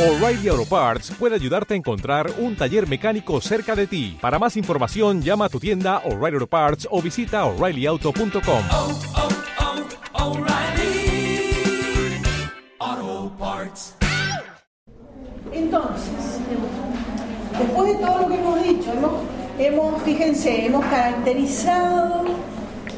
O'Reilly 0.00 0.48
Auto 0.48 0.64
Parts 0.64 1.10
puede 1.18 1.34
ayudarte 1.34 1.74
a 1.74 1.76
encontrar 1.76 2.30
un 2.38 2.56
taller 2.56 2.88
mecánico 2.88 3.38
cerca 3.42 3.76
de 3.76 3.86
ti. 3.86 4.16
Para 4.20 4.38
más 4.38 4.56
información, 4.56 5.20
llama 5.20 5.44
a 5.44 5.48
tu 5.50 5.60
tienda 5.60 5.98
O'Reilly 6.06 6.36
Auto 6.36 6.46
Parts 6.46 6.88
o 6.90 7.02
visita 7.02 7.44
oreillyauto.com. 7.44 8.62
oh, 8.72 8.98
oh, 10.14 10.38
Parts. 13.38 13.94
Entonces, 15.52 16.38
después 17.58 17.98
de 17.98 18.04
todo 18.04 18.18
lo 18.20 18.28
que 18.28 18.34
hemos 18.36 18.62
dicho, 18.62 18.92
hemos, 18.92 19.12
hemos 19.58 20.02
fíjense, 20.02 20.66
hemos 20.66 20.84
caracterizado 20.86 22.24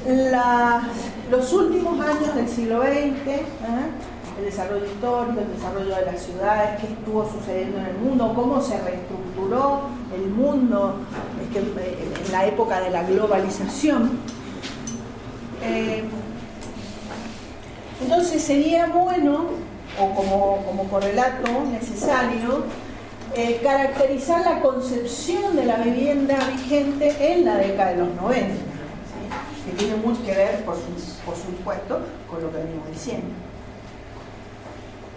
las- 0.06 0.84
los 1.30 1.52
últimos 1.52 1.98
años 2.00 2.34
del 2.34 2.48
siglo 2.48 2.82
XX, 2.82 3.28
¿eh? 3.28 3.42
El 4.38 4.44
desarrollo 4.44 4.84
histórico, 4.84 5.40
el 5.40 5.54
desarrollo 5.54 5.94
de 5.94 6.06
las 6.06 6.22
ciudades, 6.22 6.80
qué 6.80 6.86
estuvo 6.92 7.30
sucediendo 7.30 7.78
en 7.78 7.86
el 7.86 7.98
mundo, 7.98 8.32
cómo 8.34 8.60
se 8.60 8.80
reestructuró 8.80 9.82
el 10.14 10.28
mundo 10.30 10.96
este, 11.42 11.58
en 11.58 12.32
la 12.32 12.46
época 12.46 12.80
de 12.80 12.90
la 12.90 13.02
globalización. 13.04 14.18
Eh, 15.62 16.04
entonces 18.02 18.42
sería 18.42 18.86
bueno, 18.86 19.44
o 20.00 20.14
como, 20.14 20.64
como 20.64 20.84
correlato 20.88 21.64
necesario, 21.70 22.64
eh, 23.34 23.60
caracterizar 23.62 24.44
la 24.44 24.60
concepción 24.60 25.56
de 25.56 25.64
la 25.64 25.76
vivienda 25.76 26.36
vigente 26.54 27.32
en 27.32 27.44
la 27.44 27.56
década 27.56 27.92
de 27.92 27.96
los 27.98 28.14
90, 28.16 28.46
¿sí? 28.54 29.70
que 29.70 29.76
tiene 29.76 29.96
mucho 29.96 30.22
que 30.24 30.34
ver, 30.34 30.64
por, 30.64 30.76
por 31.24 31.36
supuesto, 31.36 32.00
con 32.30 32.42
lo 32.42 32.50
que 32.50 32.58
venimos 32.58 32.88
diciendo. 32.90 33.28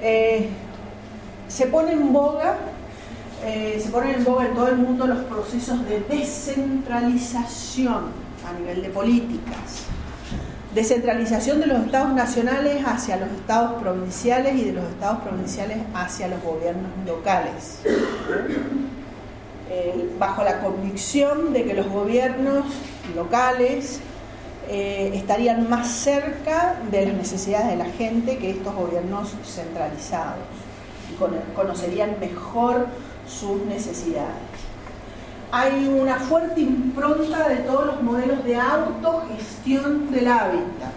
Eh, 0.07 0.49
se 1.47 1.65
pone 1.65 1.93
en 1.93 2.13
boga, 2.13 2.57
eh, 3.43 3.81
se 3.83 3.89
ponen 3.89 4.13
en 4.13 4.23
boga 4.23 4.45
en 4.45 4.53
todo 4.53 4.67
el 4.67 4.77
mundo 4.77 5.07
los 5.07 5.25
procesos 5.25 5.83
de 5.89 6.01
descentralización 6.01 8.11
a 8.47 8.53
nivel 8.59 8.83
de 8.83 8.89
políticas 8.89 9.87
descentralización 10.75 11.61
de 11.61 11.67
los 11.67 11.85
estados 11.85 12.13
nacionales 12.13 12.83
hacia 12.85 13.15
los 13.15 13.31
estados 13.31 13.81
provinciales 13.81 14.57
y 14.57 14.65
de 14.65 14.73
los 14.73 14.83
estados 14.83 15.23
provinciales 15.23 15.77
hacia 15.93 16.27
los 16.27 16.43
gobiernos 16.43 16.91
locales. 17.07 17.79
Eh, 19.71 20.09
bajo 20.19 20.43
la 20.43 20.59
convicción 20.59 21.53
de 21.53 21.63
que 21.63 21.73
los 21.73 21.87
gobiernos 21.87 22.65
locales 23.15 24.01
eh, 24.69 25.11
estarían 25.13 25.69
más 25.69 25.87
cerca 25.87 26.75
de 26.91 27.05
las 27.07 27.15
necesidades 27.15 27.67
de 27.67 27.75
la 27.77 27.85
gente 27.85 28.37
que 28.37 28.51
estos 28.51 28.73
gobiernos 28.75 29.29
centralizados 29.45 30.39
y 31.11 31.15
cono- 31.15 31.41
conocerían 31.55 32.19
mejor 32.19 32.87
sus 33.27 33.61
necesidades 33.65 34.35
hay 35.51 35.87
una 35.87 36.15
fuerte 36.15 36.59
impronta 36.59 37.47
de 37.47 37.57
todos 37.57 37.85
los 37.85 38.01
modelos 38.03 38.43
de 38.43 38.57
autogestión 38.57 40.11
del 40.11 40.27
hábitat. 40.27 40.89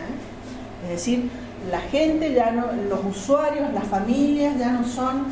¿eh? 0.00 0.84
Es 0.84 0.90
decir, 0.90 1.28
la 1.70 1.80
gente, 1.80 2.32
ya 2.32 2.52
no, 2.52 2.66
los 2.88 3.00
usuarios, 3.04 3.70
las 3.74 3.84
familias 3.84 4.56
ya 4.58 4.70
no 4.70 4.86
son 4.86 5.24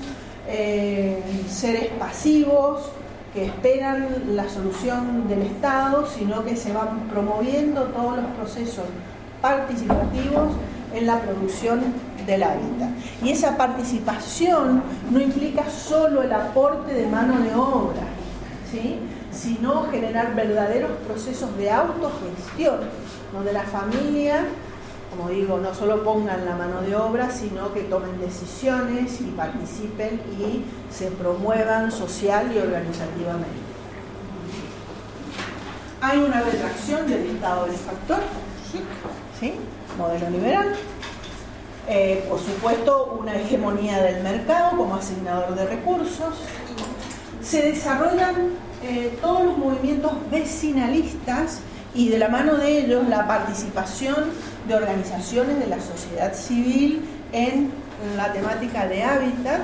eh, 0.46 1.22
seres 1.48 1.86
pasivos 1.98 2.90
que 3.34 3.46
esperan 3.46 4.36
la 4.36 4.48
solución 4.48 5.28
del 5.28 5.42
Estado, 5.42 6.06
sino 6.06 6.44
que 6.44 6.56
se 6.56 6.72
van 6.72 7.08
promoviendo 7.10 7.82
todos 7.86 8.16
los 8.16 8.26
procesos 8.26 8.84
participativos 9.42 10.52
en 10.94 11.06
la 11.06 11.20
producción 11.20 11.80
del 12.26 12.44
hábitat. 12.44 12.90
Y 13.22 13.30
esa 13.30 13.56
participación 13.56 14.82
no 15.10 15.20
implica 15.20 15.68
solo 15.68 16.22
el 16.22 16.32
aporte 16.32 16.94
de 16.94 17.06
mano 17.08 17.40
de 17.40 17.54
obra, 17.54 18.04
¿sí? 18.70 19.00
sino 19.32 19.90
generar 19.90 20.34
verdaderos 20.36 20.92
procesos 21.06 21.56
de 21.58 21.72
autogestión, 21.72 22.78
donde 23.32 23.52
la 23.52 23.64
familia, 23.64 24.44
como 25.10 25.28
digo, 25.28 25.58
no 25.58 25.74
solo 25.74 26.02
pongan 26.02 26.44
la 26.44 26.56
mano 26.56 26.80
de 26.82 26.96
obra, 26.96 27.30
sino 27.30 27.72
que 27.72 27.82
tomen 27.82 28.20
decisiones 28.20 29.20
y 29.20 29.24
participen 29.24 30.20
y 30.38 30.64
se 30.92 31.10
promuevan 31.12 31.92
social 31.92 32.52
y 32.54 32.58
organizativamente. 32.58 33.64
Hay 36.00 36.18
una 36.18 36.42
retracción 36.42 37.08
del 37.08 37.26
Estado 37.30 37.66
benefactor, 37.66 38.18
¿sí? 39.40 39.54
modelo 39.96 40.30
liberal. 40.30 40.74
Eh, 41.88 42.24
por 42.28 42.40
supuesto, 42.40 43.16
una 43.20 43.36
hegemonía 43.36 44.02
del 44.02 44.22
mercado 44.22 44.76
como 44.76 44.96
asignador 44.96 45.54
de 45.54 45.66
recursos. 45.66 46.34
Se 47.42 47.62
desarrollan 47.62 48.52
eh, 48.82 49.16
todos 49.20 49.44
los 49.44 49.58
movimientos 49.58 50.12
vecinalistas 50.30 51.60
y 51.94 52.08
de 52.08 52.18
la 52.18 52.28
mano 52.28 52.56
de 52.56 52.80
ellos 52.80 53.08
la 53.08 53.26
participación 53.26 54.16
de 54.66 54.74
organizaciones 54.74 55.58
de 55.58 55.66
la 55.66 55.80
sociedad 55.80 56.34
civil 56.34 57.04
en 57.32 57.70
la 58.16 58.32
temática 58.32 58.86
de 58.86 59.04
hábitat. 59.04 59.60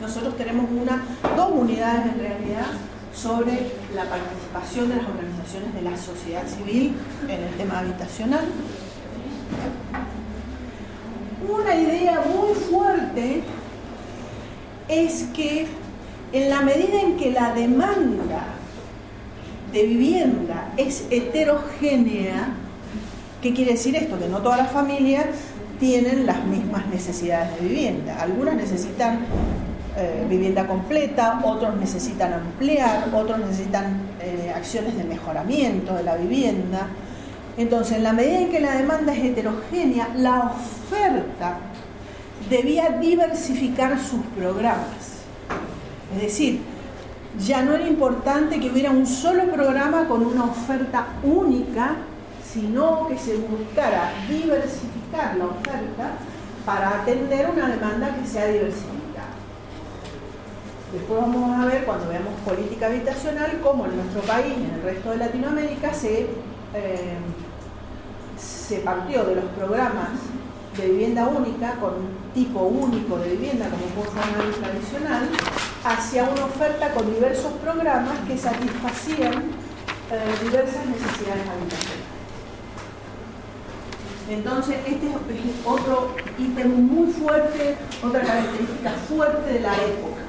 Nosotros 0.00 0.36
tenemos 0.36 0.66
una, 0.70 1.02
dos 1.36 1.50
unidades 1.52 2.06
en 2.12 2.20
realidad 2.20 2.66
sobre 3.14 3.70
la 3.94 4.04
participación 4.04 4.88
de 4.88 4.96
las 4.96 5.06
organizaciones 5.06 5.74
de 5.74 5.82
la 5.82 5.96
sociedad 5.96 6.46
civil 6.48 6.94
en 7.28 7.42
el 7.42 7.54
tema 7.54 7.78
habitacional. 7.78 8.44
Una 11.48 11.74
idea 11.76 12.22
muy 12.34 12.54
fuerte 12.54 13.42
es 14.88 15.24
que 15.34 15.68
en 16.32 16.50
la 16.50 16.62
medida 16.62 17.00
en 17.00 17.16
que 17.16 17.30
la 17.30 17.54
demanda 17.54 18.44
de 19.74 19.82
vivienda 19.82 20.72
es 20.76 21.04
heterogénea, 21.10 22.48
¿qué 23.42 23.52
quiere 23.52 23.72
decir 23.72 23.96
esto? 23.96 24.18
Que 24.18 24.28
no 24.28 24.38
todas 24.38 24.58
las 24.58 24.70
familias 24.70 25.26
tienen 25.80 26.26
las 26.26 26.44
mismas 26.46 26.86
necesidades 26.86 27.60
de 27.60 27.68
vivienda. 27.68 28.22
Algunas 28.22 28.54
necesitan 28.54 29.18
eh, 29.96 30.24
vivienda 30.30 30.66
completa, 30.66 31.40
otros 31.44 31.76
necesitan 31.76 32.32
ampliar, 32.34 33.10
otros 33.12 33.40
necesitan 33.40 34.00
eh, 34.20 34.52
acciones 34.54 34.96
de 34.96 35.04
mejoramiento 35.04 35.94
de 35.94 36.04
la 36.04 36.16
vivienda. 36.16 36.86
Entonces, 37.56 37.96
en 37.96 38.04
la 38.04 38.12
medida 38.12 38.40
en 38.40 38.50
que 38.50 38.60
la 38.60 38.76
demanda 38.76 39.12
es 39.12 39.24
heterogénea, 39.24 40.08
la 40.16 40.52
oferta 40.52 41.58
debía 42.48 42.90
diversificar 43.00 43.98
sus 43.98 44.20
programas. 44.36 45.24
Es 46.14 46.22
decir, 46.22 46.60
ya 47.38 47.62
no 47.62 47.74
era 47.74 47.86
importante 47.86 48.60
que 48.60 48.70
hubiera 48.70 48.90
un 48.90 49.06
solo 49.06 49.44
programa 49.52 50.06
con 50.06 50.24
una 50.24 50.44
oferta 50.44 51.06
única, 51.22 51.96
sino 52.44 53.08
que 53.08 53.18
se 53.18 53.36
buscara 53.36 54.12
diversificar 54.28 55.36
la 55.36 55.46
oferta 55.46 56.12
para 56.64 57.02
atender 57.02 57.50
una 57.50 57.68
demanda 57.68 58.14
que 58.14 58.26
sea 58.26 58.46
diversificada. 58.46 59.04
Después 60.92 61.20
vamos 61.20 61.60
a 61.60 61.66
ver, 61.66 61.84
cuando 61.84 62.08
veamos 62.08 62.34
política 62.44 62.86
habitacional, 62.86 63.60
cómo 63.62 63.86
en 63.86 63.96
nuestro 63.96 64.22
país 64.22 64.54
y 64.56 64.64
en 64.64 64.74
el 64.74 64.82
resto 64.82 65.10
de 65.10 65.16
Latinoamérica 65.16 65.92
se, 65.92 66.28
eh, 66.74 67.16
se 68.38 68.76
partió 68.78 69.24
de 69.24 69.34
los 69.34 69.44
programas 69.56 70.10
de 70.78 70.88
vivienda 70.88 71.26
única, 71.26 71.72
con 71.80 72.23
tipo 72.34 72.60
único 72.60 73.16
de 73.18 73.30
vivienda 73.30 73.66
como 73.68 74.04
forma 74.04 74.22
tradicional, 74.60 75.28
hacia 75.84 76.24
una 76.24 76.44
oferta 76.46 76.90
con 76.92 77.14
diversos 77.14 77.52
programas 77.62 78.18
que 78.26 78.36
satisfacían 78.36 79.32
eh, 80.10 80.44
diversas 80.44 80.84
necesidades 80.86 81.48
habitacionales. 81.48 82.14
Entonces, 84.28 84.76
este 84.86 85.06
es 85.06 85.66
otro 85.66 86.14
ítem 86.38 86.86
muy 86.86 87.12
fuerte, 87.12 87.76
otra 88.02 88.22
característica 88.22 88.90
fuerte 89.06 89.52
de 89.52 89.60
la 89.60 89.74
época. 89.74 90.22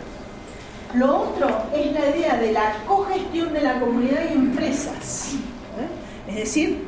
Lo 0.96 1.22
otro 1.22 1.48
es 1.74 1.92
la 1.94 2.10
idea 2.10 2.38
de 2.38 2.52
la 2.52 2.76
cogestión 2.86 3.54
de 3.54 3.62
la 3.62 3.80
comunidad 3.80 4.22
y 4.30 4.34
empresas. 4.34 5.34
¿eh? 5.80 6.30
Es 6.30 6.36
decir, 6.36 6.84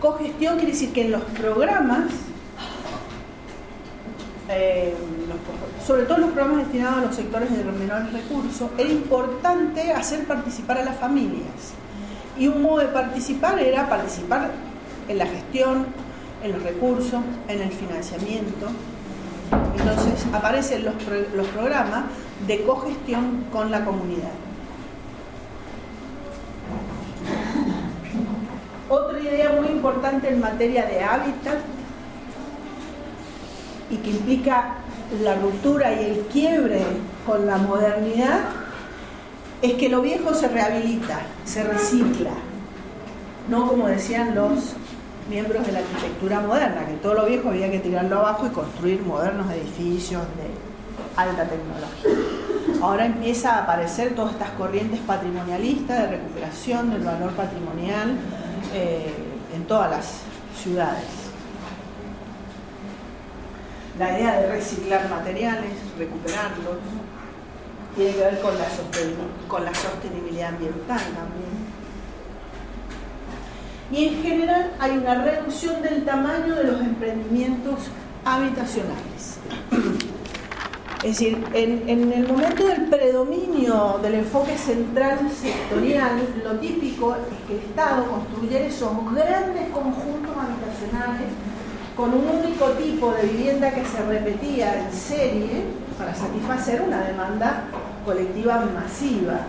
cogestión 0.00 0.56
quiere 0.56 0.72
decir 0.72 0.92
que 0.92 1.02
en 1.02 1.12
los 1.12 1.22
programas, 1.22 2.06
eh, 4.52 4.94
los- 5.28 5.86
sobre 5.86 6.04
todo 6.04 6.18
los 6.18 6.30
programas 6.30 6.58
destinados 6.64 6.98
a 6.98 7.06
los 7.06 7.16
sectores 7.16 7.50
de 7.56 7.64
menores 7.64 8.12
recursos, 8.12 8.70
era 8.78 8.88
importante 8.90 9.92
hacer 9.92 10.24
participar 10.26 10.78
a 10.78 10.84
las 10.84 10.96
familias. 10.96 11.74
Y 12.38 12.48
un 12.48 12.62
modo 12.62 12.78
de 12.78 12.86
participar 12.86 13.58
era 13.58 13.88
participar 13.88 14.50
en 15.08 15.18
la 15.18 15.26
gestión, 15.26 15.86
en 16.42 16.52
los 16.52 16.62
recursos, 16.62 17.20
en 17.48 17.60
el 17.60 17.70
financiamiento. 17.70 18.68
Entonces 19.78 20.24
aparecen 20.32 20.84
los, 20.84 20.94
los 21.34 21.46
programas 21.48 22.04
de 22.46 22.62
cogestión 22.62 23.44
con 23.52 23.70
la 23.70 23.84
comunidad. 23.84 24.30
Otra 28.88 29.20
idea 29.20 29.52
muy 29.58 29.68
importante 29.68 30.28
en 30.28 30.40
materia 30.40 30.84
de 30.86 31.02
hábitat 31.02 31.58
y 33.92 33.96
que 33.96 34.10
implica 34.10 34.76
la 35.22 35.34
ruptura 35.34 35.92
y 35.92 36.04
el 36.06 36.20
quiebre 36.32 36.80
con 37.26 37.46
la 37.46 37.58
modernidad 37.58 38.40
es 39.60 39.74
que 39.74 39.88
lo 39.88 40.00
viejo 40.00 40.34
se 40.34 40.48
rehabilita, 40.48 41.20
se 41.44 41.62
recicla, 41.62 42.32
no 43.48 43.68
como 43.68 43.86
decían 43.86 44.34
los 44.34 44.74
miembros 45.28 45.66
de 45.66 45.72
la 45.72 45.80
arquitectura 45.80 46.40
moderna, 46.40 46.86
que 46.86 46.94
todo 46.94 47.14
lo 47.14 47.26
viejo 47.26 47.50
había 47.50 47.70
que 47.70 47.78
tirarlo 47.78 48.18
abajo 48.18 48.46
y 48.46 48.50
construir 48.50 49.02
modernos 49.02 49.52
edificios 49.52 50.22
de 50.22 51.20
alta 51.20 51.44
tecnología. 51.44 52.80
Ahora 52.80 53.06
empieza 53.06 53.54
a 53.54 53.62
aparecer 53.64 54.14
todas 54.14 54.32
estas 54.32 54.50
corrientes 54.50 54.98
patrimonialistas 55.00 56.02
de 56.02 56.16
recuperación 56.16 56.90
del 56.90 57.02
valor 57.02 57.30
patrimonial 57.32 58.16
eh, 58.74 59.12
en 59.54 59.64
todas 59.66 59.90
las 59.90 60.20
ciudades. 60.60 61.21
La 63.98 64.18
idea 64.18 64.40
de 64.40 64.52
reciclar 64.52 65.08
materiales, 65.10 65.72
recuperarlos, 65.98 66.78
tiene 67.94 68.12
que 68.12 68.20
ver 68.20 68.40
con 68.40 69.64
la, 69.64 69.74
sostenibilidad 69.74 70.48
ambiental 70.48 70.98
también. 70.98 71.52
Y 73.90 74.08
en 74.08 74.22
general 74.22 74.72
hay 74.78 74.96
una 74.96 75.22
reducción 75.22 75.82
del 75.82 76.04
tamaño 76.04 76.54
de 76.54 76.64
los 76.64 76.80
emprendimientos 76.80 77.80
habitacionales. 78.24 79.38
Es 81.02 81.18
decir, 81.18 81.44
en, 81.52 82.12
el 82.12 82.28
momento 82.28 82.64
del 82.64 82.86
predominio 82.86 83.98
del 84.02 84.14
enfoque 84.14 84.56
central 84.56 85.18
sectorial, 85.30 86.22
lo 86.44 86.52
típico 86.60 87.16
es 87.16 87.22
que 87.46 87.54
el 87.54 87.60
Estado 87.60 88.06
construyera 88.06 88.64
esos 88.64 88.92
grandes 89.12 89.68
conjuntos 89.70 90.30
habitacionales 90.36 91.28
con 91.96 92.14
un 92.14 92.26
único 92.26 92.66
tipo 92.70 93.12
de 93.12 93.22
vivienda 93.24 93.70
que 93.70 93.84
se 93.84 94.02
repetía 94.02 94.86
en 94.86 94.92
serie 94.92 95.64
para 95.98 96.14
satisfacer 96.14 96.82
una 96.82 97.02
demanda 97.02 97.64
colectiva 98.04 98.64
masiva. 98.74 99.40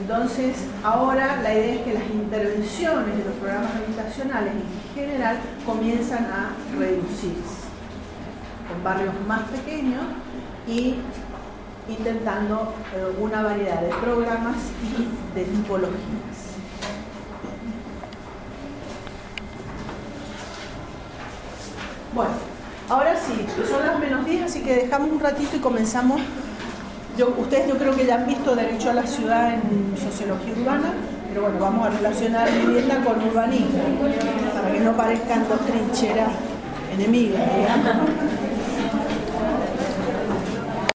Entonces, 0.00 0.56
ahora 0.82 1.40
la 1.42 1.54
idea 1.54 1.74
es 1.74 1.80
que 1.82 1.94
las 1.94 2.10
intervenciones 2.10 3.16
de 3.16 3.24
los 3.24 3.34
programas 3.34 3.70
habitacionales 3.76 4.52
en 4.54 4.94
general 4.94 5.38
comienzan 5.64 6.24
a 6.24 6.50
reducirse 6.78 7.62
con 8.68 8.82
barrios 8.82 9.14
más 9.26 9.42
pequeños 9.42 10.02
y 10.66 10.96
intentando 11.88 12.74
una 13.20 13.42
variedad 13.42 13.80
de 13.80 13.88
programas 13.88 14.56
y 14.82 15.38
de 15.38 15.44
tipologías. 15.44 16.51
Bueno, 22.14 22.32
ahora 22.90 23.14
sí, 23.16 23.46
son 23.66 23.86
las 23.86 23.98
menos 23.98 24.26
10, 24.26 24.42
así 24.44 24.60
que 24.60 24.74
dejamos 24.74 25.10
un 25.10 25.20
ratito 25.20 25.56
y 25.56 25.60
comenzamos. 25.60 26.20
Yo, 27.16 27.34
ustedes 27.38 27.68
yo 27.68 27.78
creo 27.78 27.94
que 27.96 28.06
ya 28.06 28.16
han 28.16 28.26
visto 28.26 28.54
Derecho 28.54 28.90
a 28.90 28.94
la 28.94 29.06
Ciudad 29.06 29.54
en 29.54 29.94
Sociología 29.96 30.52
Urbana, 30.60 30.92
pero 31.28 31.42
bueno, 31.42 31.58
vamos 31.58 31.86
a 31.86 31.90
relacionar 31.90 32.50
vivienda 32.50 33.02
con 33.04 33.22
urbanismo, 33.22 33.82
para 34.54 34.72
que 34.72 34.80
no 34.80 34.92
parezcan 34.92 35.46
dos 35.48 35.60
trincheras 35.60 36.30
enemigas, 36.92 37.42
digamos. 37.56 38.10